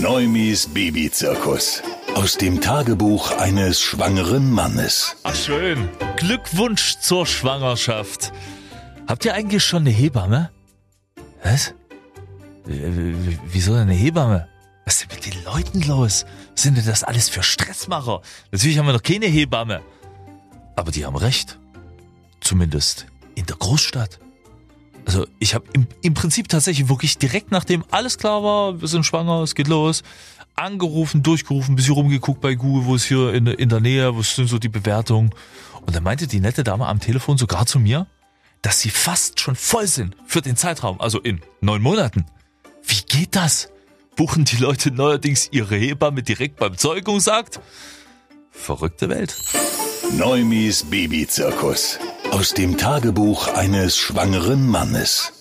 [0.00, 1.82] Neumis Babyzirkus.
[2.14, 5.16] Aus dem Tagebuch eines schwangeren Mannes.
[5.22, 5.88] Ach schön.
[6.16, 8.32] Glückwunsch zur Schwangerschaft.
[9.06, 10.50] Habt ihr eigentlich schon eine Hebamme?
[11.44, 11.74] Was?
[12.64, 14.48] Wieso eine Hebamme?
[14.84, 16.24] Was ist denn mit den Leuten los?
[16.54, 18.22] Was sind denn das alles für Stressmacher?
[18.50, 19.82] Natürlich haben wir noch keine Hebamme.
[20.74, 21.58] Aber die haben recht.
[22.40, 24.18] Zumindest in der Großstadt.
[25.12, 29.04] Also ich habe im, im Prinzip tatsächlich wirklich direkt nachdem alles klar war, wir sind
[29.04, 30.02] schwanger, es geht los,
[30.54, 34.48] angerufen, durchgerufen, bisschen rumgeguckt bei Google, wo ist hier in, in der Nähe, wo sind
[34.48, 35.34] so die Bewertungen.
[35.82, 38.06] Und dann meinte die nette Dame am Telefon sogar zu mir,
[38.62, 42.24] dass sie fast schon voll sind für den Zeitraum, also in neun Monaten.
[42.82, 43.68] Wie geht das?
[44.16, 47.60] Buchen die Leute neuerdings ihre Hebamme direkt beim Zeugungsakt?
[48.50, 49.36] Verrückte Welt.
[50.16, 51.98] Neumis Babyzirkus.
[52.32, 55.34] Aus dem Tagebuch eines schwangeren Mannes.